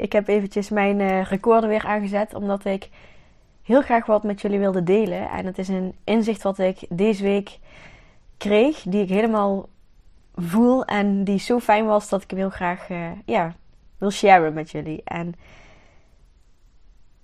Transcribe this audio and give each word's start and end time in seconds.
Ik 0.00 0.12
heb 0.12 0.28
eventjes 0.28 0.68
mijn 0.68 1.00
uh, 1.00 1.22
recorder 1.22 1.68
weer 1.68 1.84
aangezet 1.84 2.34
omdat 2.34 2.64
ik 2.64 2.88
heel 3.62 3.82
graag 3.82 4.06
wat 4.06 4.22
met 4.22 4.40
jullie 4.40 4.58
wilde 4.58 4.82
delen. 4.82 5.30
En 5.30 5.46
het 5.46 5.58
is 5.58 5.68
een 5.68 5.94
inzicht 6.04 6.42
wat 6.42 6.58
ik 6.58 6.86
deze 6.88 7.22
week 7.22 7.58
kreeg, 8.36 8.82
die 8.82 9.02
ik 9.02 9.08
helemaal 9.08 9.68
voel 10.34 10.84
en 10.84 11.24
die 11.24 11.38
zo 11.38 11.58
fijn 11.58 11.86
was 11.86 12.08
dat 12.08 12.22
ik 12.22 12.30
hem 12.30 12.38
heel 12.38 12.50
graag 12.50 12.88
uh, 12.88 13.06
ja, 13.24 13.54
wil 13.98 14.10
sharen 14.10 14.52
met 14.52 14.70
jullie. 14.70 15.00
En 15.04 15.34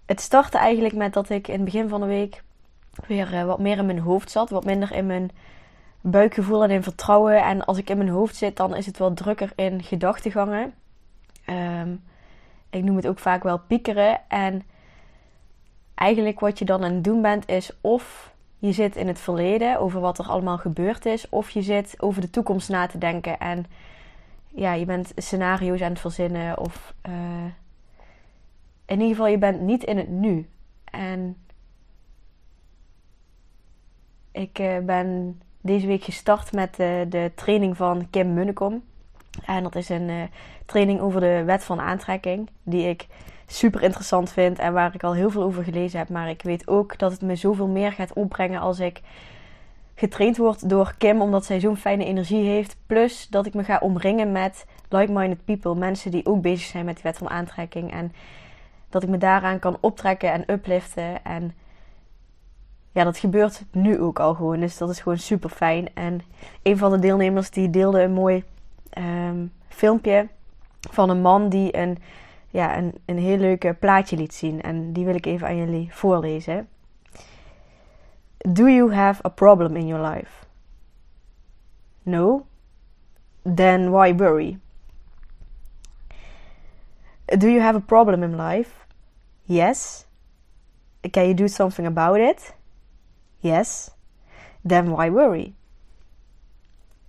het 0.07 0.21
startte 0.21 0.59
eigenlijk 0.59 0.95
met 0.95 1.13
dat 1.13 1.31
ik 1.31 1.49
in 1.49 1.55
het 1.55 1.65
begin 1.65 1.89
van 1.89 2.01
de 2.01 2.07
week 2.07 2.43
weer 3.07 3.35
uh, 3.35 3.45
wat 3.45 3.59
meer 3.59 3.79
in 3.79 3.87
mijn 3.87 3.99
hoofd 3.99 4.31
zat, 4.31 4.51
wat 4.51 4.65
minder 4.65 4.93
in 4.93 5.07
mijn 5.07 5.31
buikgevoel 6.01 6.63
en 6.63 6.71
in 6.71 6.83
vertrouwen. 6.83 7.43
En 7.43 7.65
als 7.65 7.79
ik 7.79 7.91
in 7.91 7.97
mijn 7.97 8.09
hoofd 8.09 8.37
zit, 8.37 8.57
dan 8.57 8.75
is 8.77 8.87
het 8.87 8.99
wel 8.99 9.15
drukker 9.15 9.53
in 9.57 9.83
gedachtegangen. 9.83 10.75
Um, 11.47 12.03
ik 12.71 12.85
noem 12.85 12.97
het 12.97 13.07
ook 13.07 13.19
vaak 13.19 13.43
wel 13.43 13.59
piekeren. 13.59 14.21
En 14.29 14.63
eigenlijk 15.95 16.41
wat 16.41 16.59
je 16.59 16.65
dan 16.65 16.85
aan 16.85 16.95
het 16.95 17.05
doen 17.05 17.23
bent, 17.23 17.49
is 17.49 17.71
of 17.81 18.35
je 18.59 18.73
zit 18.73 18.97
in 18.97 19.07
het 19.07 19.19
verleden 19.19 19.81
over 19.81 20.01
wat 20.01 20.19
er 20.19 20.27
allemaal 20.27 20.59
gebeurd 20.59 21.07
is, 21.07 21.29
of 21.29 21.51
je 21.51 21.63
zit 21.63 21.95
over 21.99 22.21
de 22.21 22.31
toekomst 22.31 22.69
na 22.69 22.87
te 22.87 22.99
denken 22.99 23.39
en 23.39 23.67
ja, 24.49 24.73
je 24.73 24.85
bent 24.85 25.13
scenario's 25.17 25.81
aan 25.81 25.91
het 25.91 26.01
verzinnen 26.01 26.59
of 26.59 26.95
uh, 27.09 27.15
in 28.87 29.01
ieder 29.01 29.09
geval 29.09 29.27
je 29.27 29.39
bent 29.39 29.61
niet 29.61 29.85
in 29.85 29.97
het 29.97 30.09
nu. 30.09 30.49
En 30.85 31.37
ik 34.33 34.59
uh, 34.59 34.79
ben 34.79 35.41
deze 35.61 35.87
week 35.87 36.03
gestart 36.03 36.53
met 36.53 36.71
uh, 36.71 37.01
de 37.09 37.33
training 37.35 37.77
van 37.77 38.11
Kim 38.11 38.35
Munnekom. 38.35 38.83
En 39.45 39.63
dat 39.63 39.75
is 39.75 39.89
een 39.89 40.09
uh, 40.09 40.23
training 40.67 41.01
over 41.01 41.21
de 41.21 41.43
wet 41.45 41.65
van 41.65 41.81
aantrekking, 41.81 42.49
die 42.63 42.89
ik 42.89 43.07
super 43.47 43.83
interessant 43.83 44.33
vind 44.33 44.59
en 44.59 44.73
waar 44.73 44.95
ik 44.95 45.03
al 45.03 45.15
heel 45.15 45.31
veel 45.31 45.43
over 45.43 45.65
gelezen 45.65 45.99
heb. 45.99 46.09
Maar 46.09 46.29
ik 46.29 46.43
weet 46.43 46.69
ook 46.69 46.99
dat 46.99 47.13
het 47.13 47.21
me 47.21 47.37
zoveel 47.37 47.69
meer 47.69 47.93
gaat 47.93 48.13
opbrengen 48.13 48.61
als 48.61 48.81
ik 48.81 49.01
getraind 49.95 50.37
word 50.37 50.69
door 50.69 50.95
Kim, 50.99 51.21
omdat 51.21 51.45
zij 51.45 51.61
zo'n 51.61 51.77
fijne 51.77 52.05
energie 52.05 52.45
heeft. 52.45 52.77
Plus 52.87 53.29
dat 53.29 53.47
ik 53.47 53.55
me 53.55 53.65
ga 53.65 53.79
omringen 53.79 54.33
met 54.33 54.67
like-minded 54.89 55.45
people, 55.45 55.75
mensen 55.75 56.11
die 56.11 56.27
ook 56.27 56.43
bezig 56.43 56.67
zijn 56.67 56.85
met 56.85 56.97
de 56.97 57.03
wet 57.03 57.19
van 57.19 57.31
aantrekking. 57.31 57.93
En 57.93 58.13
dat 58.89 59.03
ik 59.03 59.09
me 59.09 59.19
daaraan 59.19 59.59
kan 59.59 59.79
optrekken 59.81 60.33
en 60.33 60.53
upliften. 60.53 61.25
En 61.25 61.55
ja, 62.93 63.05
dat 63.05 63.19
gebeurt 63.19 63.65
nu 63.71 64.01
ook 64.01 64.21
al 64.21 64.35
gewoon. 64.35 64.61
Dus 64.61 64.79
dat 64.79 64.91
is 64.91 65.01
gewoon 65.01 65.19
super 65.19 65.51
fijn. 65.51 65.89
En 65.95 66.21
een 66.63 66.79
van 66.79 66.91
de 66.91 66.99
deelnemers 66.99 67.51
die 67.51 67.71
deelde 67.71 68.03
een 68.03 68.13
mooi 68.13 68.45
um, 68.99 69.53
filmpje 69.69 70.29
van 70.91 71.11
een 71.11 71.21
man 71.21 71.49
die 71.49 71.77
een, 71.77 71.99
ja, 72.51 72.77
een, 72.77 72.95
een 73.05 73.19
heel 73.19 73.39
leuk 73.39 73.75
plaatje 73.79 74.17
liet 74.17 74.35
zien. 74.35 74.63
En 74.63 74.93
die 74.93 75.05
wil 75.05 75.15
ik 75.15 75.27
even 75.27 75.47
aan 75.47 75.57
jullie 75.57 75.89
voorlezen. 75.93 76.69
Do 78.39 78.69
you 78.69 78.95
have 78.95 79.27
a 79.27 79.29
problem 79.29 79.77
in 79.77 79.87
your 79.87 80.09
life? 80.09 80.47
No? 82.03 82.47
Then 83.55 83.91
why 83.91 84.15
worry? 84.15 84.59
Do 87.27 87.49
you 87.49 87.61
have 87.61 87.77
a 87.77 87.81
problem 87.81 88.23
in 88.23 88.37
life? 88.37 88.71
Yes. 89.45 90.07
Can 91.11 91.25
you 91.25 91.35
do 91.35 91.49
something 91.49 91.87
about 91.87 92.19
it? 92.19 92.55
Yes. 93.41 93.91
Then 94.63 94.91
why 94.91 95.11
worry? 95.11 95.55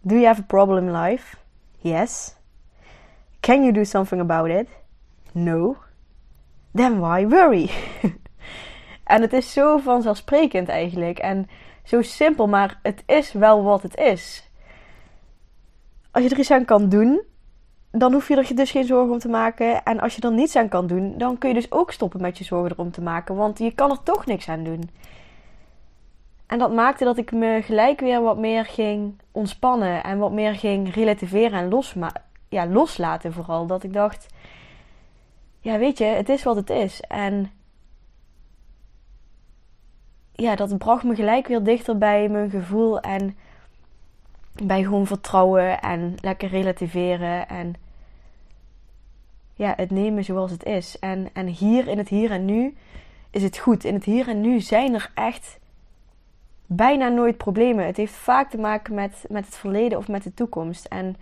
Do 0.01 0.15
you 0.15 0.25
have 0.25 0.39
a 0.39 0.43
problem 0.43 0.87
in 0.87 0.93
life? 0.93 1.35
Yes. 1.77 2.35
Can 3.39 3.63
you 3.63 3.71
do 3.71 3.83
something 3.83 4.21
about 4.21 4.49
it? 4.49 4.67
No. 5.31 5.77
Then 6.73 6.99
why 6.99 7.27
worry? 7.27 7.69
en 9.13 9.21
het 9.21 9.33
is 9.33 9.53
zo 9.53 9.77
vanzelfsprekend 9.77 10.69
eigenlijk 10.69 11.19
en 11.19 11.49
zo 11.83 12.01
simpel, 12.01 12.47
maar 12.47 12.79
het 12.83 13.03
is 13.05 13.31
wel 13.31 13.63
wat 13.63 13.83
het 13.83 13.95
is. 13.95 14.49
Als 16.11 16.23
je 16.23 16.29
er 16.29 16.39
iets 16.39 16.51
aan 16.51 16.65
kan 16.65 16.89
doen, 16.89 17.21
dan 17.91 18.13
hoef 18.13 18.27
je 18.27 18.35
er 18.35 18.55
dus 18.55 18.71
geen 18.71 18.85
zorgen 18.85 19.13
om 19.13 19.19
te 19.19 19.29
maken. 19.29 19.83
En 19.83 19.99
als 19.99 20.15
je 20.15 20.21
er 20.21 20.31
niets 20.31 20.55
aan 20.55 20.69
kan 20.69 20.87
doen, 20.87 21.17
dan 21.17 21.37
kun 21.37 21.49
je 21.49 21.55
dus 21.55 21.71
ook 21.71 21.91
stoppen 21.91 22.21
met 22.21 22.37
je 22.37 22.43
zorgen 22.43 22.71
erom 22.71 22.91
te 22.91 23.01
maken, 23.01 23.35
want 23.35 23.59
je 23.59 23.71
kan 23.71 23.91
er 23.91 24.03
toch 24.03 24.25
niks 24.25 24.49
aan 24.49 24.63
doen. 24.63 24.89
En 26.47 26.59
dat 26.59 26.73
maakte 26.73 27.03
dat 27.03 27.17
ik 27.17 27.31
me 27.31 27.61
gelijk 27.63 27.99
weer 27.99 28.21
wat 28.21 28.37
meer 28.37 28.65
ging 28.65 29.13
ontspannen 29.31 30.03
en 30.03 30.17
wat 30.17 30.31
meer 30.31 30.55
ging 30.55 30.93
relativeren 30.93 31.59
en 31.59 31.69
losma 31.69 32.11
ja, 32.49 32.67
loslaten 32.67 33.33
vooral. 33.33 33.65
Dat 33.65 33.83
ik 33.83 33.93
dacht, 33.93 34.27
ja 35.59 35.77
weet 35.77 35.97
je, 35.97 36.05
het 36.05 36.29
is 36.29 36.43
wat 36.43 36.55
het 36.55 36.69
is. 36.69 37.01
En 37.01 37.51
ja, 40.31 40.55
dat 40.55 40.77
bracht 40.77 41.03
me 41.03 41.15
gelijk 41.15 41.47
weer 41.47 41.63
dichter 41.63 41.97
bij 41.97 42.29
mijn 42.29 42.49
gevoel 42.49 42.99
en 42.99 43.37
bij 44.63 44.83
gewoon 44.83 45.07
vertrouwen 45.07 45.81
en 45.81 46.15
lekker 46.21 46.49
relativeren 46.49 47.47
en 47.47 47.75
ja, 49.53 49.73
het 49.75 49.91
nemen 49.91 50.23
zoals 50.23 50.51
het 50.51 50.63
is. 50.63 50.99
En, 50.99 51.29
en 51.33 51.47
hier 51.47 51.87
in 51.87 51.97
het 51.97 52.09
hier 52.09 52.31
en 52.31 52.45
nu 52.45 52.75
is 53.29 53.43
het 53.43 53.57
goed. 53.57 53.83
In 53.83 53.93
het 53.93 54.03
hier 54.03 54.27
en 54.27 54.41
nu 54.41 54.59
zijn 54.59 54.93
er 54.93 55.11
echt 55.13 55.59
bijna 56.67 57.07
nooit 57.07 57.37
problemen. 57.37 57.85
Het 57.85 57.97
heeft 57.97 58.13
vaak 58.13 58.49
te 58.49 58.57
maken 58.57 58.93
met, 58.93 59.25
met 59.29 59.45
het 59.45 59.55
verleden 59.55 59.97
of 59.97 60.07
met 60.07 60.23
de 60.23 60.33
toekomst. 60.33 60.85
En 60.85 61.15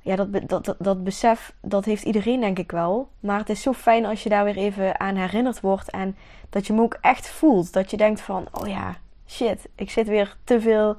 ja, 0.00 0.16
dat, 0.16 0.48
dat, 0.48 0.74
dat, 0.78 1.04
besef, 1.04 1.54
dat 1.60 1.84
heeft 1.84 2.02
iedereen 2.02 2.40
denk 2.40 2.58
ik 2.58 2.70
wel. 2.70 3.08
Maar 3.20 3.38
het 3.38 3.48
is 3.48 3.62
zo 3.62 3.72
fijn 3.72 4.06
als 4.06 4.22
je 4.22 4.28
daar 4.28 4.44
weer 4.44 4.56
even 4.56 5.00
aan 5.00 5.16
herinnerd 5.16 5.60
wordt. 5.60 5.90
En 5.90 6.16
dat 6.50 6.66
je 6.66 6.72
hem 6.72 6.82
ook 6.82 6.98
echt 7.00 7.28
voelt. 7.28 7.72
Dat 7.72 7.90
je 7.90 7.96
denkt 7.96 8.20
van, 8.20 8.46
oh 8.52 8.68
ja, 8.68 8.96
shit, 9.26 9.68
ik 9.74 9.90
zit 9.90 10.08
weer 10.08 10.36
te 10.44 10.60
veel 10.60 10.96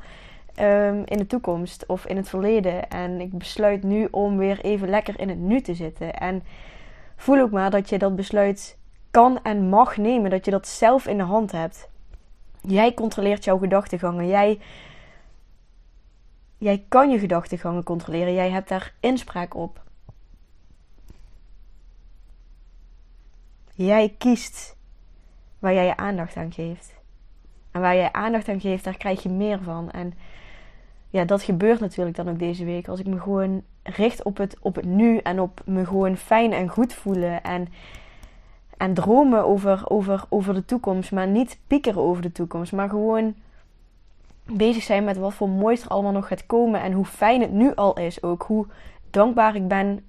um, 0.59 1.01
in 1.05 1.17
de 1.17 1.27
toekomst 1.27 1.85
of 1.85 2.05
in 2.05 2.17
het 2.17 2.29
verleden. 2.29 2.89
En 2.89 3.21
ik 3.21 3.37
besluit 3.37 3.83
nu 3.83 4.07
om 4.11 4.37
weer 4.37 4.59
even 4.61 4.89
lekker 4.89 5.19
in 5.19 5.29
het 5.29 5.39
nu 5.39 5.61
te 5.61 5.73
zitten. 5.73 6.13
En 6.13 6.43
voel 7.15 7.39
ook 7.39 7.51
maar 7.51 7.69
dat 7.69 7.89
je 7.89 7.97
dat 7.97 8.15
besluit 8.15 8.77
kan 9.11 9.39
en 9.43 9.69
mag 9.69 9.97
nemen. 9.97 10.29
Dat 10.29 10.45
je 10.45 10.51
dat 10.51 10.67
zelf 10.67 11.07
in 11.07 11.17
de 11.17 11.23
hand 11.23 11.51
hebt. 11.51 11.89
Jij 12.67 12.93
controleert 12.93 13.43
jouw 13.43 13.57
gedachtegangen. 13.57 14.27
Jij, 14.27 14.59
jij 16.57 16.85
kan 16.87 17.09
je 17.09 17.19
gedachtegangen 17.19 17.83
controleren. 17.83 18.33
Jij 18.33 18.49
hebt 18.49 18.69
daar 18.69 18.93
inspraak 18.99 19.55
op. 19.55 19.83
Jij 23.73 24.15
kiest 24.17 24.75
waar 25.59 25.73
jij 25.73 25.85
je 25.85 25.97
aandacht 25.97 26.35
aan 26.35 26.51
geeft. 26.51 26.93
En 27.71 27.81
waar 27.81 27.95
jij 27.95 28.11
aandacht 28.11 28.49
aan 28.49 28.59
geeft, 28.59 28.83
daar 28.83 28.97
krijg 28.97 29.23
je 29.23 29.29
meer 29.29 29.59
van. 29.63 29.91
En 29.91 30.13
ja, 31.09 31.25
dat 31.25 31.43
gebeurt 31.43 31.79
natuurlijk 31.79 32.15
dan 32.15 32.29
ook 32.29 32.39
deze 32.39 32.65
week. 32.65 32.87
Als 32.87 32.99
ik 32.99 33.05
me 33.05 33.19
gewoon 33.19 33.63
richt 33.83 34.23
op 34.23 34.37
het, 34.37 34.57
op 34.59 34.75
het 34.75 34.85
nu 34.85 35.17
en 35.17 35.39
op 35.39 35.61
me 35.65 35.85
gewoon 35.85 36.17
fijn 36.17 36.53
en 36.53 36.69
goed 36.69 36.93
voelen. 36.93 37.43
En 37.43 37.67
en 38.77 38.93
dromen 38.93 39.45
over, 39.45 39.83
over, 39.89 40.23
over 40.29 40.53
de 40.53 40.65
toekomst. 40.65 41.11
Maar 41.11 41.27
niet 41.27 41.59
piekeren 41.67 42.01
over 42.01 42.21
de 42.21 42.31
toekomst. 42.31 42.71
Maar 42.71 42.89
gewoon 42.89 43.35
bezig 44.45 44.83
zijn 44.83 45.03
met 45.03 45.17
wat 45.17 45.33
voor 45.33 45.49
moois 45.49 45.81
er 45.81 45.87
allemaal 45.87 46.11
nog 46.11 46.27
gaat 46.27 46.45
komen. 46.45 46.81
En 46.81 46.91
hoe 46.91 47.05
fijn 47.05 47.41
het 47.41 47.51
nu 47.51 47.75
al 47.75 47.97
is 47.97 48.23
ook. 48.23 48.43
Hoe 48.43 48.65
dankbaar 49.09 49.55
ik 49.55 49.67
ben 49.67 50.05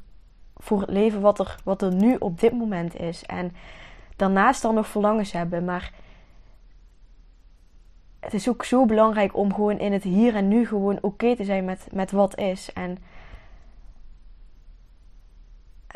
voor 0.57 0.81
het 0.81 0.91
leven 0.91 1.21
wat 1.21 1.39
er, 1.39 1.57
wat 1.65 1.83
er 1.83 1.95
nu 1.95 2.17
op 2.19 2.41
dit 2.41 2.53
moment 2.53 3.01
is. 3.01 3.25
En 3.25 3.53
daarnaast 4.17 4.63
dan 4.63 4.75
nog 4.75 4.87
verlangens 4.87 5.33
hebben. 5.33 5.65
Maar 5.65 5.93
het 8.21 8.35
is 8.35 8.49
ook 8.49 8.65
zo 8.65 8.87
belangrijk 8.87 9.37
om 9.37 9.55
gewoon 9.55 9.79
in 9.79 9.93
het 9.93 10.03
hier 10.03 10.35
en 10.35 10.49
nu 10.49 10.67
gewoon 10.67 10.99
oké 11.01 11.37
te 11.37 11.45
zijn 11.45 11.65
met, 11.65 11.89
met 11.93 12.11
wat 12.11 12.39
is. 12.39 12.73
En 12.73 12.99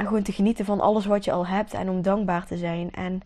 en 0.00 0.06
gewoon 0.06 0.23
te 0.23 0.32
genieten 0.32 0.64
van 0.64 0.81
alles 0.81 1.06
wat 1.06 1.25
je 1.25 1.32
al 1.32 1.47
hebt 1.47 1.75
en 1.75 1.88
om 1.88 2.02
dankbaar 2.02 2.47
te 2.47 2.56
zijn. 2.56 2.91
En 2.91 3.20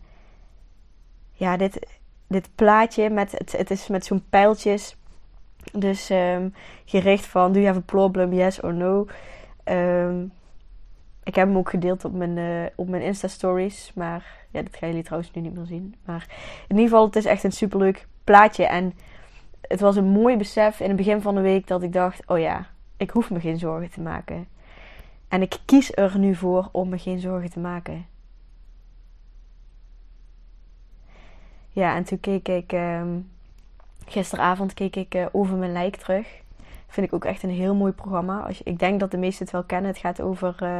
ja, 1.31 1.57
dit, 1.57 1.99
dit 2.27 2.49
plaatje 2.55 3.09
met, 3.09 3.31
het, 3.31 3.51
het 3.51 3.71
is 3.71 3.87
met 3.87 4.05
zo'n 4.05 4.23
pijltjes. 4.29 4.97
Dus 5.73 6.09
um, 6.09 6.53
gericht 6.85 7.25
van, 7.25 7.51
do 7.51 7.59
you 7.59 7.65
have 7.65 7.79
a 7.79 7.83
problem, 7.85 8.33
yes 8.33 8.61
or 8.61 8.73
no? 8.73 9.07
Um, 9.65 10.31
ik 11.23 11.35
heb 11.35 11.47
hem 11.47 11.57
ook 11.57 11.69
gedeeld 11.69 12.05
op 12.05 12.13
mijn, 12.13 12.37
uh, 12.37 12.65
op 12.75 12.87
mijn 12.87 13.03
Insta-stories. 13.03 13.91
Maar 13.93 14.45
ja, 14.51 14.61
dat 14.61 14.75
gaan 14.75 14.89
jullie 14.89 15.03
trouwens 15.03 15.31
nu 15.31 15.41
niet 15.41 15.55
meer 15.55 15.65
zien. 15.65 15.95
Maar 16.05 16.25
in 16.67 16.75
ieder 16.75 16.83
geval, 16.83 17.05
het 17.05 17.15
is 17.15 17.25
echt 17.25 17.43
een 17.43 17.51
superleuk 17.51 18.07
plaatje. 18.23 18.65
En 18.65 18.93
het 19.61 19.79
was 19.79 19.95
een 19.95 20.09
mooi 20.09 20.37
besef 20.37 20.79
in 20.79 20.87
het 20.87 20.97
begin 20.97 21.21
van 21.21 21.35
de 21.35 21.41
week 21.41 21.67
dat 21.67 21.83
ik 21.83 21.93
dacht: 21.93 22.27
oh 22.27 22.39
ja, 22.39 22.67
ik 22.97 23.09
hoef 23.09 23.29
me 23.29 23.39
geen 23.39 23.59
zorgen 23.59 23.91
te 23.91 24.01
maken. 24.01 24.47
En 25.27 25.41
ik 25.41 25.59
kies 25.65 25.95
er 25.95 26.17
nu 26.17 26.35
voor 26.35 26.69
om 26.71 26.89
me 26.89 26.97
geen 26.97 27.19
zorgen 27.19 27.49
te 27.49 27.59
maken. 27.59 28.05
Ja, 31.71 31.95
en 31.95 32.03
toen 32.03 32.19
keek 32.19 32.47
ik. 32.47 32.71
Um, 32.71 33.29
gisteravond 34.05 34.73
keek 34.73 34.95
ik 34.95 35.15
uh, 35.15 35.25
over 35.31 35.55
mijn 35.57 35.71
lijk 35.71 35.95
terug. 35.95 36.27
Vind 36.87 37.07
ik 37.07 37.13
ook 37.13 37.25
echt 37.25 37.43
een 37.43 37.49
heel 37.49 37.75
mooi 37.75 37.91
programma. 37.91 38.39
Als 38.39 38.63
ik 38.63 38.79
denk 38.79 38.99
dat 38.99 39.11
de 39.11 39.17
meesten 39.17 39.43
het 39.43 39.53
wel 39.53 39.63
kennen. 39.63 39.91
Het 39.91 39.99
gaat 39.99 40.21
over 40.21 40.55
uh, 40.63 40.77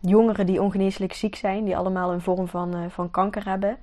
jongeren 0.00 0.46
die 0.46 0.62
ongeneeslijk 0.62 1.12
ziek 1.12 1.34
zijn, 1.34 1.64
die 1.64 1.76
allemaal 1.76 2.12
een 2.12 2.20
vorm 2.20 2.48
van, 2.48 2.76
uh, 2.76 2.88
van 2.88 3.10
kanker 3.10 3.44
hebben. 3.44 3.76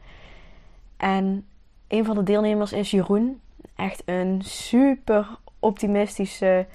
En 0.97 1.45
een 1.87 2.05
van 2.05 2.15
de 2.15 2.23
deelnemers 2.23 2.73
is 2.73 2.91
Jeroen. 2.91 3.41
Echt 3.75 4.01
een 4.05 4.41
super 4.41 5.27
optimistische, 5.59 6.65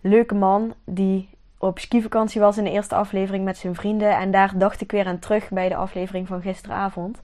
leuke 0.00 0.34
man 0.34 0.74
die 0.84 1.28
op 1.62 1.78
skivakantie 1.78 2.40
was 2.40 2.58
in 2.58 2.64
de 2.64 2.70
eerste 2.70 2.94
aflevering 2.94 3.44
met 3.44 3.58
zijn 3.58 3.74
vrienden. 3.74 4.16
En 4.16 4.30
daar 4.30 4.58
dacht 4.58 4.80
ik 4.80 4.90
weer 4.90 5.06
aan 5.06 5.18
terug 5.18 5.48
bij 5.48 5.68
de 5.68 5.74
aflevering 5.74 6.26
van 6.26 6.42
gisteravond. 6.42 7.22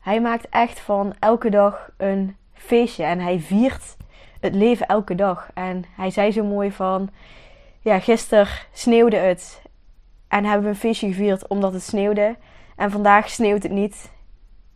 Hij 0.00 0.20
maakt 0.20 0.48
echt 0.48 0.80
van 0.80 1.14
elke 1.18 1.50
dag 1.50 1.90
een 1.96 2.36
feestje 2.52 3.04
en 3.04 3.20
hij 3.20 3.40
viert 3.40 3.96
het 4.40 4.54
leven 4.54 4.86
elke 4.86 5.14
dag. 5.14 5.50
En 5.54 5.84
hij 5.96 6.10
zei 6.10 6.32
zo 6.32 6.44
mooi 6.44 6.72
van 6.72 7.10
ja, 7.80 8.00
gisteren 8.00 8.48
sneeuwde 8.72 9.16
het. 9.16 9.62
En 10.28 10.44
hebben 10.44 10.62
we 10.62 10.68
een 10.68 10.76
feestje 10.76 11.08
gevierd 11.08 11.46
omdat 11.48 11.72
het 11.72 11.82
sneeuwde. 11.82 12.36
En 12.76 12.90
vandaag 12.90 13.30
sneeuwt 13.30 13.62
het 13.62 13.72
niet. 13.72 14.10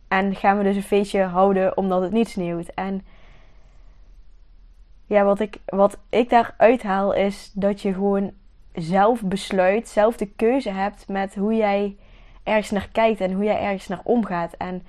En 0.07 0.35
gaan 0.35 0.57
we 0.57 0.63
dus 0.63 0.75
een 0.75 0.83
feestje 0.83 1.21
houden 1.21 1.77
omdat 1.77 2.01
het 2.01 2.11
niet 2.11 2.29
sneeuwt. 2.29 2.67
En 2.67 3.05
ja, 5.13 5.23
wat 5.23 5.39
ik, 5.39 5.57
wat 5.65 5.97
ik 6.09 6.29
daaruit 6.29 6.83
haal 6.83 7.13
is 7.13 7.51
dat 7.53 7.81
je 7.81 7.93
gewoon 7.93 8.31
zelf 8.73 9.21
besluit, 9.21 9.87
zelf 9.87 10.17
de 10.17 10.27
keuze 10.27 10.69
hebt 10.69 11.07
met 11.07 11.35
hoe 11.35 11.55
jij 11.55 11.95
ergens 12.43 12.71
naar 12.71 12.89
kijkt 12.91 13.21
en 13.21 13.31
hoe 13.31 13.43
jij 13.43 13.59
ergens 13.59 13.87
naar 13.87 14.01
omgaat. 14.03 14.53
En 14.57 14.85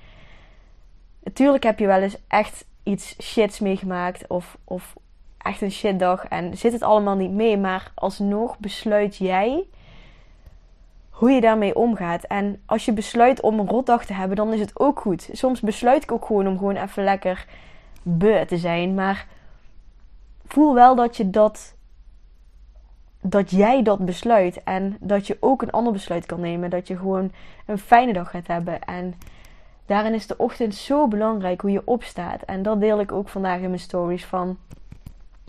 natuurlijk 1.23 1.63
heb 1.63 1.79
je 1.79 1.87
wel 1.87 2.01
eens 2.01 2.17
echt 2.29 2.65
iets 2.83 3.17
shits 3.23 3.61
meegemaakt 3.61 4.27
of, 4.27 4.59
of 4.65 4.95
echt 5.39 5.61
een 5.61 5.73
shitdag 5.73 6.25
en 6.29 6.57
zit 6.57 6.73
het 6.73 6.83
allemaal 6.83 7.17
niet 7.17 7.31
mee. 7.31 7.57
Maar 7.59 7.93
alsnog 7.95 8.59
besluit 8.59 9.17
jij 9.17 9.65
hoe 11.11 11.31
je 11.31 11.41
daarmee 11.41 11.75
omgaat. 11.75 12.25
En 12.25 12.63
als 12.67 12.85
je 12.85 12.93
besluit 12.93 13.41
om 13.41 13.59
een 13.59 13.69
rotdag 13.69 14.05
te 14.05 14.13
hebben, 14.13 14.37
dan 14.37 14.53
is 14.53 14.61
het 14.61 14.81
ook 14.81 15.01
goed. 15.01 15.29
Soms 15.33 15.61
besluit 15.61 16.03
ik 16.03 16.13
ook 16.13 16.25
gewoon 16.25 16.47
om 16.47 16.59
gewoon 16.59 16.77
even 16.77 17.05
lekker 17.05 17.47
beu 18.03 18.45
te 18.45 18.59
zijn. 18.59 18.95
Maar 18.95 19.27
voel 20.47 20.75
wel 20.75 20.95
dat 20.95 21.17
je 21.17 21.31
dat. 21.31 21.75
Dat 23.21 23.51
jij 23.51 23.83
dat 23.83 24.05
besluit. 24.05 24.63
En 24.63 24.97
dat 25.01 25.27
je 25.27 25.37
ook 25.41 25.63
een 25.63 25.71
ander 25.71 25.93
besluit 25.93 26.27
kan 26.27 26.41
nemen. 26.41 26.71
Dat 26.71 26.89
je 26.89 26.97
gewoon 26.97 27.33
een 27.67 27.79
fijne 27.79 28.13
dag 28.13 28.31
gaat 28.31 28.47
hebben. 28.47 28.83
En 28.83 29.15
daarin 29.87 30.15
is 30.15 30.27
de 30.27 30.37
ochtend 30.37 30.75
zo 30.75 31.09
belangrijk 31.09 31.61
hoe 31.61 31.71
je 31.71 31.87
opstaat. 31.87 32.43
En 32.43 32.63
dat 32.63 32.81
deel 32.81 33.01
ik 33.01 33.13
ook 33.13 33.29
vandaag 33.29 33.61
in 33.61 33.69
mijn 33.69 33.79
stories 33.79 34.25
van 34.25 34.59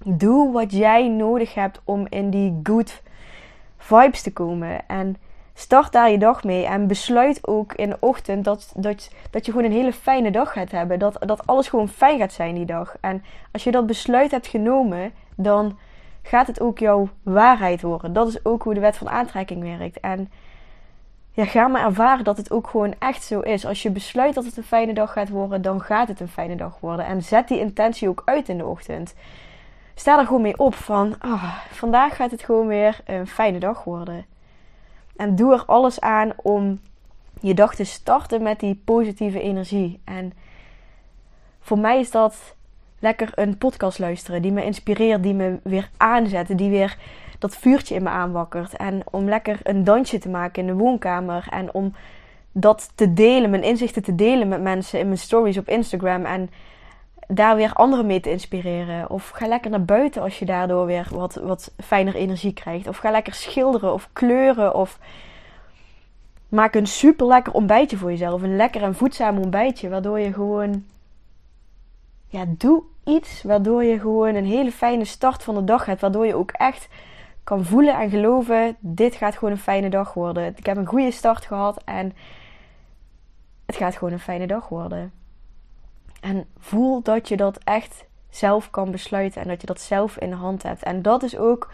Doe 0.03 0.51
wat 0.51 0.71
jij 0.71 1.07
nodig 1.07 1.53
hebt 1.53 1.81
om 1.83 2.07
in 2.09 2.29
die 2.29 2.59
good 2.63 3.01
vibes 3.77 4.21
te 4.21 4.33
komen. 4.33 4.87
En 4.87 5.17
start 5.57 5.91
daar 5.91 6.11
je 6.11 6.17
dag 6.17 6.43
mee. 6.43 6.65
En 6.65 6.87
besluit 6.87 7.47
ook 7.47 7.73
in 7.73 7.89
de 7.89 7.97
ochtend 7.99 8.43
dat, 8.43 8.73
dat, 8.75 9.09
dat 9.31 9.45
je 9.45 9.51
gewoon 9.51 9.67
een 9.67 9.77
hele 9.77 9.93
fijne 9.93 10.31
dag 10.31 10.51
gaat 10.51 10.71
hebben. 10.71 10.99
Dat, 10.99 11.17
dat 11.19 11.47
alles 11.47 11.67
gewoon 11.67 11.89
fijn 11.89 12.19
gaat 12.19 12.33
zijn 12.33 12.55
die 12.55 12.65
dag. 12.65 12.95
En 13.01 13.23
als 13.51 13.63
je 13.63 13.71
dat 13.71 13.85
besluit 13.85 14.31
hebt 14.31 14.47
genomen, 14.47 15.11
dan 15.35 15.77
gaat 16.21 16.47
het 16.47 16.61
ook 16.61 16.79
jouw 16.79 17.09
waarheid 17.23 17.81
worden. 17.81 18.13
Dat 18.13 18.27
is 18.27 18.45
ook 18.45 18.63
hoe 18.63 18.73
de 18.73 18.79
wet 18.79 18.97
van 18.97 19.09
aantrekking 19.09 19.77
werkt. 19.77 19.99
En 19.99 20.31
ja, 21.31 21.45
ga 21.45 21.67
maar 21.67 21.85
ervaren 21.85 22.23
dat 22.23 22.37
het 22.37 22.51
ook 22.51 22.67
gewoon 22.67 22.93
echt 22.99 23.23
zo 23.23 23.39
is. 23.39 23.65
Als 23.65 23.81
je 23.81 23.91
besluit 23.91 24.33
dat 24.33 24.45
het 24.45 24.57
een 24.57 24.63
fijne 24.63 24.93
dag 24.93 25.11
gaat 25.11 25.29
worden, 25.29 25.61
dan 25.61 25.81
gaat 25.81 26.07
het 26.07 26.19
een 26.19 26.27
fijne 26.27 26.55
dag 26.55 26.77
worden. 26.79 27.05
En 27.05 27.23
zet 27.23 27.47
die 27.47 27.59
intentie 27.59 28.09
ook 28.09 28.21
uit 28.25 28.49
in 28.49 28.57
de 28.57 28.65
ochtend 28.65 29.15
sta 29.95 30.19
er 30.19 30.25
gewoon 30.25 30.41
mee 30.41 30.59
op 30.59 30.75
van 30.75 31.15
oh, 31.25 31.43
vandaag 31.71 32.15
gaat 32.15 32.31
het 32.31 32.43
gewoon 32.43 32.67
weer 32.67 32.99
een 33.05 33.27
fijne 33.27 33.59
dag 33.59 33.83
worden. 33.83 34.25
En 35.15 35.35
doe 35.35 35.53
er 35.53 35.63
alles 35.65 36.01
aan 36.01 36.31
om 36.35 36.79
je 37.41 37.53
dag 37.53 37.75
te 37.75 37.83
starten 37.83 38.41
met 38.41 38.59
die 38.59 38.81
positieve 38.85 39.41
energie. 39.41 39.99
En 40.03 40.33
voor 41.59 41.79
mij 41.79 41.99
is 41.99 42.11
dat 42.11 42.55
lekker 42.99 43.29
een 43.35 43.57
podcast 43.57 43.99
luisteren 43.99 44.41
die 44.41 44.51
me 44.51 44.65
inspireert, 44.65 45.23
die 45.23 45.33
me 45.33 45.59
weer 45.63 45.89
aanzet, 45.97 46.57
die 46.57 46.69
weer 46.69 46.97
dat 47.39 47.57
vuurtje 47.57 47.95
in 47.95 48.03
me 48.03 48.09
aanwakkert. 48.09 48.77
En 48.77 49.01
om 49.11 49.29
lekker 49.29 49.59
een 49.63 49.83
dansje 49.83 50.17
te 50.17 50.29
maken 50.29 50.61
in 50.61 50.67
de 50.67 50.83
woonkamer 50.83 51.47
en 51.49 51.73
om 51.73 51.93
dat 52.51 52.91
te 52.95 53.13
delen, 53.13 53.49
mijn 53.49 53.63
inzichten 53.63 54.03
te 54.03 54.15
delen 54.15 54.47
met 54.47 54.61
mensen 54.61 54.99
in 54.99 55.05
mijn 55.05 55.17
stories 55.17 55.57
op 55.57 55.69
Instagram. 55.69 56.25
En 56.25 56.49
daar 57.27 57.55
weer 57.55 57.73
anderen 57.73 58.05
mee 58.05 58.19
te 58.19 58.31
inspireren. 58.31 59.09
Of 59.09 59.29
ga 59.29 59.47
lekker 59.47 59.71
naar 59.71 59.85
buiten 59.85 60.21
als 60.21 60.39
je 60.39 60.45
daardoor 60.45 60.85
weer 60.85 61.07
wat, 61.11 61.35
wat 61.35 61.73
fijner 61.83 62.15
energie 62.15 62.53
krijgt. 62.53 62.87
Of 62.87 62.97
ga 62.97 63.11
lekker 63.11 63.33
schilderen 63.33 63.93
of 63.93 64.09
kleuren. 64.13 64.75
Of 64.75 64.99
maak 66.49 66.75
een 66.75 66.87
super 66.87 67.27
lekker 67.27 67.53
ontbijtje 67.53 67.97
voor 67.97 68.09
jezelf. 68.09 68.41
Een 68.41 68.55
lekker 68.55 68.83
en 68.83 68.95
voedzaam 68.95 69.37
ontbijtje. 69.37 69.89
Waardoor 69.89 70.19
je 70.19 70.33
gewoon. 70.33 70.85
Ja, 72.27 72.45
doe 72.47 72.83
iets 73.03 73.43
waardoor 73.43 73.83
je 73.83 73.99
gewoon 73.99 74.35
een 74.35 74.45
hele 74.45 74.71
fijne 74.71 75.05
start 75.05 75.43
van 75.43 75.55
de 75.55 75.63
dag 75.63 75.85
hebt. 75.85 76.01
Waardoor 76.01 76.25
je 76.25 76.35
ook 76.35 76.51
echt 76.51 76.87
kan 77.43 77.65
voelen 77.65 77.99
en 77.99 78.09
geloven: 78.09 78.75
dit 78.79 79.15
gaat 79.15 79.37
gewoon 79.37 79.53
een 79.53 79.59
fijne 79.59 79.89
dag 79.89 80.13
worden. 80.13 80.53
Ik 80.55 80.65
heb 80.65 80.77
een 80.77 80.85
goede 80.85 81.11
start 81.11 81.45
gehad 81.45 81.81
en 81.83 82.13
het 83.65 83.75
gaat 83.75 83.95
gewoon 83.95 84.13
een 84.13 84.19
fijne 84.19 84.47
dag 84.47 84.69
worden. 84.69 85.11
En 86.21 86.45
voel 86.59 87.01
dat 87.01 87.27
je 87.27 87.37
dat 87.37 87.59
echt 87.63 88.05
zelf 88.29 88.69
kan 88.69 88.91
besluiten 88.91 89.41
en 89.41 89.47
dat 89.47 89.61
je 89.61 89.67
dat 89.67 89.81
zelf 89.81 90.17
in 90.17 90.29
de 90.29 90.35
hand 90.35 90.63
hebt. 90.63 90.83
En 90.83 91.01
dat 91.01 91.23
is 91.23 91.37
ook 91.37 91.69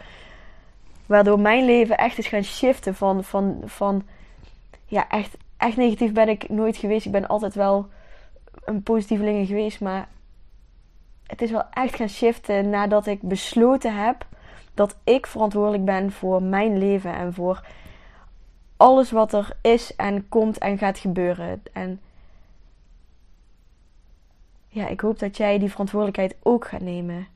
waardoor 1.06 1.40
mijn 1.40 1.64
leven 1.64 1.96
echt 1.96 2.18
is 2.18 2.26
gaan 2.26 2.44
shiften 2.44 2.94
van, 2.94 3.24
van, 3.24 3.62
van 3.64 4.02
ja, 4.86 5.08
echt, 5.08 5.36
echt 5.56 5.76
negatief 5.76 6.12
ben 6.12 6.28
ik 6.28 6.48
nooit 6.48 6.76
geweest. 6.76 7.06
Ik 7.06 7.12
ben 7.12 7.26
altijd 7.26 7.54
wel 7.54 7.88
een 8.64 8.82
positieveling 8.82 9.46
geweest, 9.46 9.80
maar 9.80 10.08
het 11.26 11.42
is 11.42 11.50
wel 11.50 11.64
echt 11.70 11.96
gaan 11.96 12.08
shiften 12.08 12.70
nadat 12.70 13.06
ik 13.06 13.22
besloten 13.22 14.04
heb 14.04 14.26
dat 14.74 14.96
ik 15.04 15.26
verantwoordelijk 15.26 15.84
ben 15.84 16.12
voor 16.12 16.42
mijn 16.42 16.78
leven 16.78 17.14
en 17.14 17.34
voor 17.34 17.66
alles 18.76 19.10
wat 19.10 19.32
er 19.32 19.56
is 19.62 19.96
en 19.96 20.28
komt 20.28 20.58
en 20.58 20.78
gaat 20.78 20.98
gebeuren. 20.98 21.62
En 21.72 22.00
ja, 24.72 24.88
ik 24.88 25.00
hoop 25.00 25.18
dat 25.18 25.36
jij 25.36 25.58
die 25.58 25.70
verantwoordelijkheid 25.70 26.36
ook 26.42 26.66
gaat 26.66 26.80
nemen. 26.80 27.26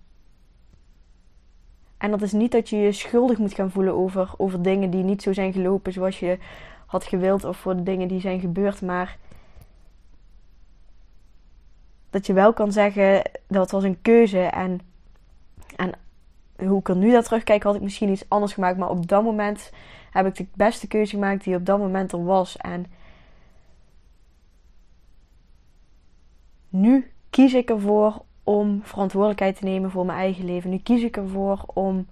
En 1.98 2.10
dat 2.10 2.22
is 2.22 2.32
niet 2.32 2.52
dat 2.52 2.68
je 2.68 2.76
je 2.76 2.92
schuldig 2.92 3.38
moet 3.38 3.54
gaan 3.54 3.70
voelen 3.70 3.94
over, 3.94 4.34
over 4.36 4.62
dingen 4.62 4.90
die 4.90 5.02
niet 5.02 5.22
zo 5.22 5.32
zijn 5.32 5.52
gelopen 5.52 5.92
zoals 5.92 6.20
je 6.20 6.38
had 6.86 7.04
gewild 7.04 7.44
of 7.44 7.56
voor 7.56 7.76
de 7.76 7.82
dingen 7.82 8.08
die 8.08 8.20
zijn 8.20 8.40
gebeurd, 8.40 8.82
maar 8.82 9.18
dat 12.10 12.26
je 12.26 12.32
wel 12.32 12.52
kan 12.52 12.72
zeggen 12.72 13.30
dat 13.46 13.70
was 13.70 13.82
een 13.82 14.02
keuze 14.02 14.40
en, 14.40 14.80
en 15.76 15.92
hoe 16.56 16.82
er 16.82 16.96
nu 16.96 17.10
naar 17.10 17.22
terugkijk 17.22 17.62
had 17.62 17.74
ik 17.74 17.82
misschien 17.82 18.08
iets 18.08 18.28
anders 18.28 18.52
gemaakt, 18.52 18.78
maar 18.78 18.90
op 18.90 19.08
dat 19.08 19.22
moment 19.22 19.72
heb 20.10 20.26
ik 20.26 20.34
de 20.34 20.46
beste 20.54 20.86
keuze 20.86 21.10
gemaakt 21.10 21.44
die 21.44 21.56
op 21.56 21.66
dat 21.66 21.78
moment 21.78 22.12
er 22.12 22.24
was 22.24 22.56
en 22.56 22.86
nu 26.68 27.10
kies 27.36 27.54
ik 27.54 27.70
ervoor 27.70 28.22
om 28.44 28.80
verantwoordelijkheid 28.82 29.56
te 29.56 29.64
nemen 29.64 29.90
voor 29.90 30.06
mijn 30.06 30.18
eigen 30.18 30.44
leven. 30.44 30.70
Nu 30.70 30.78
kies 30.78 31.02
ik 31.02 31.16
ervoor 31.16 31.64
om 31.66 32.06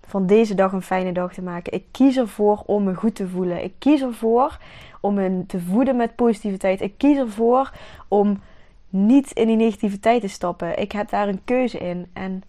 van 0.00 0.26
deze 0.26 0.54
dag 0.54 0.72
een 0.72 0.82
fijne 0.82 1.12
dag 1.12 1.32
te 1.32 1.42
maken. 1.42 1.72
Ik 1.72 1.84
kies 1.90 2.16
ervoor 2.16 2.62
om 2.66 2.84
me 2.84 2.94
goed 2.94 3.14
te 3.14 3.28
voelen. 3.28 3.64
Ik 3.64 3.72
kies 3.78 4.02
ervoor 4.02 4.58
om 5.00 5.14
me 5.14 5.44
te 5.46 5.60
voeden 5.60 5.96
met 5.96 6.14
positiviteit. 6.14 6.80
Ik 6.80 6.98
kies 6.98 7.16
ervoor 7.16 7.72
om 8.08 8.40
niet 8.88 9.32
in 9.32 9.46
die 9.46 9.56
negativiteit 9.56 10.20
te 10.20 10.28
stappen. 10.28 10.78
Ik 10.78 10.92
heb 10.92 11.08
daar 11.08 11.28
een 11.28 11.44
keuze 11.44 11.78
in. 11.78 12.06
En 12.12 12.42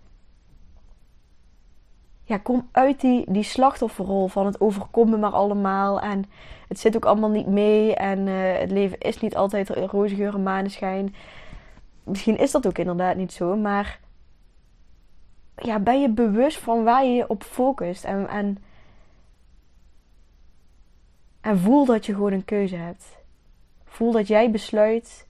ja, 2.23 2.37
kom 2.37 2.67
uit 2.71 3.01
die, 3.01 3.25
die 3.31 3.43
slachtofferrol 3.43 4.27
van 4.27 4.45
het 4.45 4.61
overkomt 4.61 5.09
me 5.09 5.17
maar 5.17 5.31
allemaal. 5.31 6.01
En 6.01 6.25
het 6.67 6.79
zit 6.79 6.95
ook 6.95 7.05
allemaal 7.05 7.29
niet 7.29 7.47
mee. 7.47 7.95
En 7.95 8.27
uh, 8.27 8.57
het 8.59 8.71
leven 8.71 8.99
is 8.99 9.19
niet 9.19 9.35
altijd 9.35 9.69
roze 9.69 10.15
geur 10.15 10.33
en 10.33 10.43
maneschijn. 10.43 11.15
Misschien 12.03 12.37
is 12.37 12.51
dat 12.51 12.67
ook 12.67 12.77
inderdaad 12.77 13.15
niet 13.15 13.33
zo. 13.33 13.55
Maar 13.55 13.99
ja, 15.55 15.79
ben 15.79 16.01
je 16.01 16.09
bewust 16.09 16.57
van 16.57 16.83
waar 16.83 17.05
je 17.05 17.11
je 17.11 17.29
op 17.29 17.43
focust. 17.43 18.03
En, 18.03 18.27
en, 18.27 18.63
en 21.41 21.59
voel 21.59 21.85
dat 21.85 22.05
je 22.05 22.13
gewoon 22.13 22.33
een 22.33 22.45
keuze 22.45 22.75
hebt. 22.75 23.17
Voel 23.85 24.11
dat 24.11 24.27
jij 24.27 24.51
besluit 24.51 25.27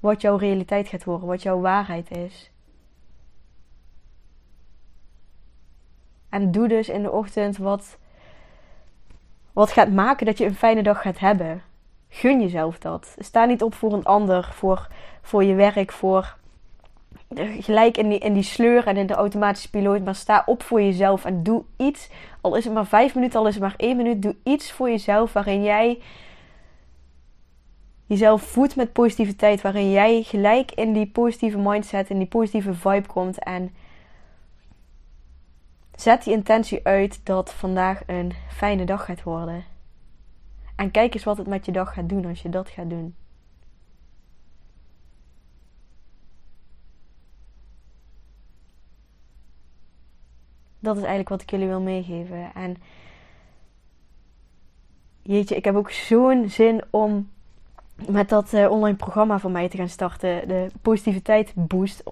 wat 0.00 0.20
jouw 0.20 0.36
realiteit 0.36 0.88
gaat 0.88 1.04
worden, 1.04 1.28
wat 1.28 1.42
jouw 1.42 1.60
waarheid 1.60 2.10
is. 2.10 2.49
En 6.30 6.50
doe 6.50 6.68
dus 6.68 6.88
in 6.88 7.02
de 7.02 7.10
ochtend 7.10 7.56
wat, 7.56 7.98
wat 9.52 9.72
gaat 9.72 9.90
maken 9.90 10.26
dat 10.26 10.38
je 10.38 10.44
een 10.44 10.54
fijne 10.54 10.82
dag 10.82 11.02
gaat 11.02 11.18
hebben. 11.18 11.62
Gun 12.08 12.40
jezelf 12.40 12.78
dat. 12.78 13.14
Sta 13.18 13.44
niet 13.44 13.62
op 13.62 13.74
voor 13.74 13.92
een 13.92 14.04
ander, 14.04 14.48
voor, 14.52 14.88
voor 15.22 15.44
je 15.44 15.54
werk, 15.54 15.92
voor 15.92 16.38
gelijk 17.36 17.96
in 17.96 18.08
die, 18.08 18.18
in 18.18 18.32
die 18.32 18.42
sleur 18.42 18.86
en 18.86 18.96
in 18.96 19.06
de 19.06 19.14
automatische 19.14 19.70
piloot. 19.70 20.04
Maar 20.04 20.14
sta 20.14 20.42
op 20.46 20.62
voor 20.62 20.82
jezelf 20.82 21.24
en 21.24 21.42
doe 21.42 21.62
iets. 21.76 22.08
Al 22.40 22.56
is 22.56 22.64
het 22.64 22.74
maar 22.74 22.86
vijf 22.86 23.14
minuten, 23.14 23.40
al 23.40 23.46
is 23.46 23.54
het 23.54 23.62
maar 23.62 23.74
één 23.76 23.96
minuut. 23.96 24.22
Doe 24.22 24.36
iets 24.42 24.72
voor 24.72 24.90
jezelf 24.90 25.32
waarin 25.32 25.62
jij 25.62 25.98
jezelf 28.06 28.42
voedt 28.42 28.76
met 28.76 28.92
positiviteit. 28.92 29.60
Waarin 29.60 29.90
jij 29.90 30.22
gelijk 30.22 30.72
in 30.72 30.92
die 30.92 31.06
positieve 31.06 31.58
mindset, 31.58 32.10
in 32.10 32.18
die 32.18 32.26
positieve 32.26 32.74
vibe 32.74 33.06
komt. 33.06 33.38
En 33.38 33.74
zet 36.00 36.24
die 36.24 36.32
intentie 36.32 36.86
uit 36.86 37.20
dat 37.26 37.52
vandaag 37.52 38.02
een 38.06 38.32
fijne 38.48 38.84
dag 38.84 39.04
gaat 39.04 39.22
worden. 39.22 39.64
En 40.76 40.90
kijk 40.90 41.14
eens 41.14 41.24
wat 41.24 41.36
het 41.36 41.46
met 41.46 41.66
je 41.66 41.72
dag 41.72 41.94
gaat 41.94 42.08
doen 42.08 42.26
als 42.26 42.42
je 42.42 42.48
dat 42.48 42.68
gaat 42.68 42.90
doen. 42.90 43.14
Dat 50.78 50.94
is 50.96 51.00
eigenlijk 51.00 51.28
wat 51.28 51.42
ik 51.42 51.50
jullie 51.50 51.66
wil 51.66 51.80
meegeven. 51.80 52.54
En 52.54 52.76
jeetje, 55.22 55.56
ik 55.56 55.64
heb 55.64 55.74
ook 55.74 55.90
zo'n 55.90 56.48
zin 56.48 56.82
om 56.90 57.30
met 58.08 58.28
dat 58.28 58.52
uh, 58.52 58.70
online 58.70 58.96
programma 58.96 59.38
van 59.38 59.52
mij 59.52 59.68
te 59.68 59.76
gaan 59.76 59.88
starten. 59.88 60.48
De 60.48 60.66
positiviteit 60.82 61.52
boost. 61.54 62.02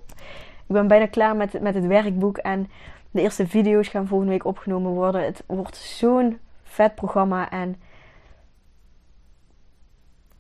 Ik 0.67 0.75
ben 0.75 0.89
bijna 0.89 1.07
klaar 1.07 1.37
met, 1.37 1.61
met 1.61 1.75
het 1.75 1.87
werkboek. 1.87 2.39
En 2.39 2.71
de 3.11 3.21
eerste 3.21 3.47
video's 3.47 3.89
gaan 3.89 4.07
volgende 4.07 4.33
week 4.33 4.45
opgenomen 4.45 4.93
worden. 4.93 5.25
Het 5.25 5.45
wordt 5.47 5.77
zo'n 5.77 6.39
vet 6.63 6.95
programma. 6.95 7.51
En 7.51 7.81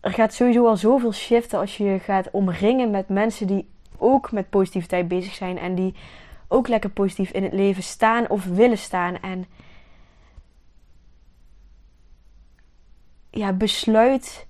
er 0.00 0.12
gaat 0.12 0.34
sowieso 0.34 0.66
al 0.66 0.76
zoveel 0.76 1.12
shiften 1.12 1.58
als 1.58 1.76
je 1.76 1.84
je 1.84 1.98
gaat 1.98 2.30
omringen 2.30 2.90
met 2.90 3.08
mensen 3.08 3.46
die 3.46 3.68
ook 3.96 4.32
met 4.32 4.50
positiviteit 4.50 5.08
bezig 5.08 5.34
zijn. 5.34 5.58
En 5.58 5.74
die 5.74 5.94
ook 6.48 6.68
lekker 6.68 6.90
positief 6.90 7.30
in 7.30 7.42
het 7.42 7.52
leven 7.52 7.82
staan 7.82 8.28
of 8.28 8.44
willen 8.44 8.78
staan. 8.78 9.20
En 9.20 9.46
ja, 13.30 13.52
besluit. 13.52 14.46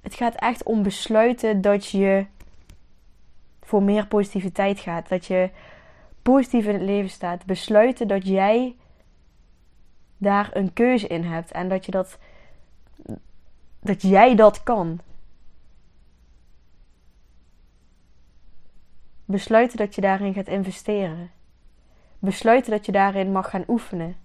Het 0.00 0.14
gaat 0.14 0.34
echt 0.34 0.62
om 0.62 0.82
besluiten 0.82 1.60
dat 1.60 1.86
je 1.86 2.26
voor 3.72 3.82
meer 3.82 4.06
positiviteit 4.06 4.78
gaat. 4.80 5.08
Dat 5.08 5.26
je 5.26 5.50
positief 6.22 6.66
in 6.66 6.74
het 6.74 6.82
leven 6.82 7.10
staat. 7.10 7.46
Besluiten 7.46 8.08
dat 8.08 8.26
jij 8.26 8.76
daar 10.16 10.50
een 10.52 10.72
keuze 10.72 11.06
in 11.06 11.24
hebt. 11.24 11.52
En 11.52 11.68
dat 11.68 11.84
je 11.84 11.90
dat. 11.90 12.18
Dat 13.80 14.02
jij 14.02 14.34
dat 14.34 14.62
kan. 14.62 15.00
Besluiten 19.24 19.78
dat 19.78 19.94
je 19.94 20.00
daarin 20.00 20.34
gaat 20.34 20.48
investeren. 20.48 21.30
Besluiten 22.18 22.70
dat 22.70 22.86
je 22.86 22.92
daarin 22.92 23.32
mag 23.32 23.50
gaan 23.50 23.64
oefenen. 23.68 24.16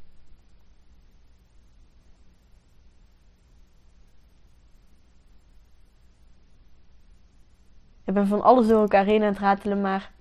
Ik 8.07 8.13
ben 8.13 8.27
van 8.27 8.41
alles 8.41 8.67
door 8.67 8.81
elkaar 8.81 9.05
heen 9.05 9.21
aan 9.21 9.27
het 9.27 9.39
ratelen, 9.39 9.81
maar 9.81 10.11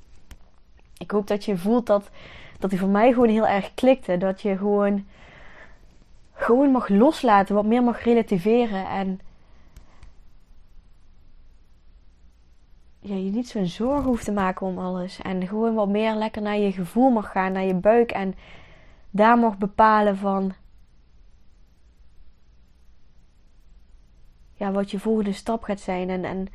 ik 0.98 1.10
hoop 1.10 1.26
dat 1.26 1.44
je 1.44 1.56
voelt 1.56 1.86
dat, 1.86 2.10
dat 2.58 2.70
die 2.70 2.78
voor 2.78 2.88
mij 2.88 3.12
gewoon 3.12 3.28
heel 3.28 3.46
erg 3.46 3.74
klikte. 3.74 4.18
Dat 4.18 4.42
je 4.42 4.56
gewoon, 4.56 5.06
gewoon 6.32 6.70
mag 6.70 6.88
loslaten, 6.88 7.54
wat 7.54 7.64
meer 7.64 7.82
mag 7.82 8.02
relativeren 8.02 8.86
en 8.86 9.20
ja, 13.00 13.14
je 13.14 13.30
niet 13.30 13.48
zo'n 13.48 13.66
zorgen 13.66 14.04
hoeft 14.04 14.24
te 14.24 14.32
maken 14.32 14.66
om 14.66 14.78
alles. 14.78 15.20
En 15.22 15.46
gewoon 15.46 15.74
wat 15.74 15.88
meer 15.88 16.14
lekker 16.14 16.42
naar 16.42 16.58
je 16.58 16.72
gevoel 16.72 17.10
mag 17.10 17.30
gaan, 17.30 17.52
naar 17.52 17.64
je 17.64 17.74
buik. 17.74 18.10
En 18.10 18.34
daar 19.10 19.38
mag 19.38 19.58
bepalen 19.58 20.16
van. 20.16 20.52
Ja, 24.52 24.72
wat 24.72 24.90
je 24.90 24.98
volgende 24.98 25.32
stap 25.32 25.62
gaat 25.62 25.80
zijn. 25.80 26.10
En, 26.10 26.24
en, 26.24 26.48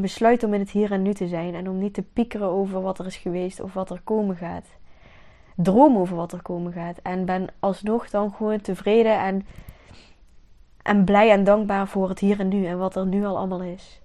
besluit 0.00 0.44
om 0.44 0.54
in 0.54 0.60
het 0.60 0.70
hier 0.70 0.92
en 0.92 1.02
nu 1.02 1.14
te 1.14 1.28
zijn. 1.28 1.54
En 1.54 1.68
om 1.68 1.78
niet 1.78 1.94
te 1.94 2.02
piekeren 2.02 2.48
over 2.48 2.82
wat 2.82 2.98
er 2.98 3.06
is 3.06 3.16
geweest 3.16 3.60
of 3.60 3.74
wat 3.74 3.90
er 3.90 4.00
komen 4.04 4.36
gaat. 4.36 4.66
Droom 5.56 5.96
over 5.96 6.16
wat 6.16 6.32
er 6.32 6.42
komen 6.42 6.72
gaat. 6.72 6.98
En 7.02 7.24
ben 7.24 7.46
alsnog 7.58 8.10
dan 8.10 8.32
gewoon 8.32 8.60
tevreden 8.60 9.18
en 9.18 9.46
en 10.82 11.04
blij 11.04 11.30
en 11.30 11.44
dankbaar 11.44 11.88
voor 11.88 12.08
het 12.08 12.18
hier 12.18 12.40
en 12.40 12.48
nu 12.48 12.66
en 12.66 12.78
wat 12.78 12.96
er 12.96 13.06
nu 13.06 13.24
al 13.24 13.36
allemaal 13.36 13.62
is. 13.62 14.00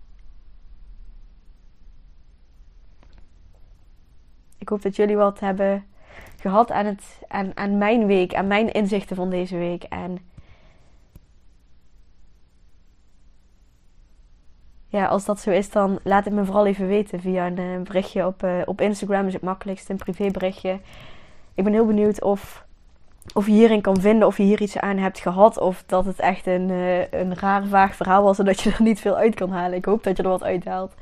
Ik 4.58 4.70
hoop 4.70 4.82
dat 4.82 4.96
jullie 4.96 5.16
wat 5.16 5.40
hebben 5.40 5.86
gehad 6.40 6.72
aan, 6.72 6.86
het, 6.86 7.22
aan, 7.28 7.52
aan 7.58 7.78
mijn 7.78 8.06
week, 8.06 8.34
aan 8.34 8.48
mijn 8.48 8.72
inzichten 8.72 9.16
van 9.16 9.30
deze 9.30 9.58
week. 9.58 9.84
En 9.84 10.18
ja, 14.96 15.06
als 15.06 15.26
dat 15.26 15.40
zo 15.40 15.52
is, 15.52 15.70
dan 15.70 16.00
laat 16.04 16.26
het 16.26 16.34
me 16.34 16.46
vooral 16.46 16.66
even 16.66 16.88
weten 16.88 17.20
via 17.20 17.48
een 17.48 17.58
eh, 17.58 17.82
berichtje 17.82 18.26
op, 18.26 18.44
uh, 18.44 18.62
op 18.66 18.82
Instagram. 18.82 19.28
Is 19.28 19.34
het 19.34 19.42
makkelijkst, 19.42 19.90
een 19.90 19.98
privéberichtje. 19.98 20.80
Ik 21.54 21.64
ben 21.64 21.74
heel 21.74 21.86
benieuwd 21.86 22.22
of 22.22 22.66
of 23.34 23.46
je 23.46 23.52
hierin 23.52 23.82
kan 23.82 24.00
vinden 24.00 24.28
of 24.28 24.38
je 24.38 24.44
hier 24.44 24.62
iets 24.62 24.78
aan 24.78 24.98
hebt 24.98 25.20
gehad. 25.20 25.58
Of 25.58 25.84
dat 25.86 26.06
het 26.06 26.20
echt 26.20 26.48
een, 26.48 26.70
uh, 26.70 27.12
een 27.12 27.36
raar 27.36 27.66
vaag 27.66 27.96
verhaal 27.96 28.24
was 28.24 28.40
en 28.40 28.46
dat 28.46 28.62
je 28.62 28.72
er 28.72 28.82
niet 28.82 29.00
veel 29.00 29.16
uit 29.16 29.36
kan 29.36 29.50
halen. 29.50 29.78
Ik 29.78 29.86
hoop 29.86 30.04
dat 30.04 30.18
je 30.18 30.24
er 30.24 30.30
wat 30.30 30.44
uithaalt. 30.44 30.94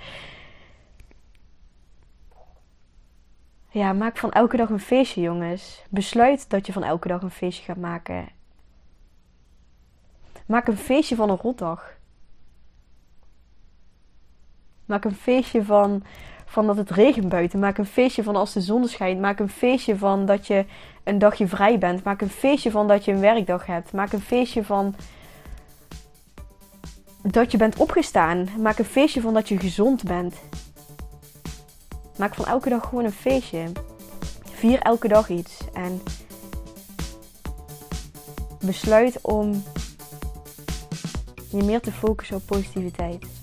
Ja, 3.70 3.94
maak 3.94 4.18
van 4.18 4.32
elke 4.32 4.58
dag 4.58 4.70
een 4.70 4.80
feestje, 4.80 5.22
jongens. 5.22 5.84
Besluit 5.90 6.50
dat 6.50 6.66
je 6.66 6.74
van 6.74 6.84
elke 6.84 7.08
dag 7.08 7.22
een 7.22 7.32
feestje 7.32 7.64
gaat 7.64 7.78
maken. 7.78 8.28
Maak 10.46 10.68
een 10.68 10.78
feestje 10.78 11.16
van 11.16 11.30
een 11.30 11.38
rotdag. 11.42 12.02
Maak 14.94 15.06
een 15.06 15.16
feestje 15.16 15.64
van 15.64 16.04
van 16.46 16.68
dat 16.68 16.78
het 16.78 16.90
regent 16.90 17.30
buiten. 17.30 17.60
Maak 17.60 17.78
een 17.78 17.86
feestje 17.86 18.24
van 18.24 18.36
als 18.36 18.54
de 18.54 18.62
zon 18.62 18.88
schijnt. 18.88 19.20
Maak 19.20 19.40
een 19.40 19.50
feestje 19.50 19.98
van 19.98 20.26
dat 20.26 20.48
je 20.48 20.66
een 21.04 21.20
dagje 21.20 21.48
vrij 21.48 21.78
bent. 21.78 22.04
Maak 22.04 22.22
een 22.22 22.30
feestje 22.30 22.72
van 22.72 22.88
dat 22.88 23.06
je 23.06 23.12
een 23.12 23.20
werkdag 23.20 23.66
hebt. 23.66 23.94
Maak 23.94 24.14
een 24.14 24.22
feestje 24.22 24.64
van 24.64 24.96
dat 27.22 27.52
je 27.52 27.58
bent 27.58 27.78
opgestaan. 27.78 28.48
Maak 28.60 28.78
een 28.78 28.86
feestje 28.86 29.22
van 29.22 29.34
dat 29.34 29.48
je 29.48 29.60
gezond 29.60 30.04
bent. 30.04 30.36
Maak 32.18 32.36
van 32.36 32.46
elke 32.46 32.70
dag 32.70 32.84
gewoon 32.90 33.06
een 33.06 33.12
feestje. 33.12 33.72
Vier 34.44 34.80
elke 34.80 35.08
dag 35.08 35.30
iets. 35.30 35.58
En 35.74 36.02
besluit 38.66 39.20
om 39.22 39.64
je 41.52 41.64
meer 41.64 41.82
te 41.82 41.92
focussen 41.92 42.36
op 42.36 42.46
positiviteit. 42.46 43.43